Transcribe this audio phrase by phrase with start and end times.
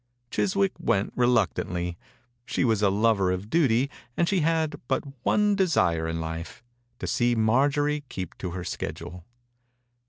[0.31, 1.95] Chiswick went reluctantly.
[2.43, 6.63] She was a lover of duty, and she had but one desire in life,
[6.97, 9.25] to see Marjorie keep to her schedule.